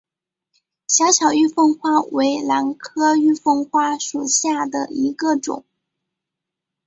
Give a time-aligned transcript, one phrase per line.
[0.87, 5.63] 小巧玉凤花为兰科玉凤花属下的一个种。